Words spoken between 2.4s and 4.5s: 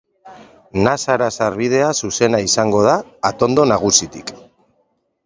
izango da atondo nagusitik.